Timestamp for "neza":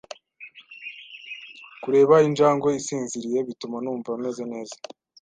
4.53-4.75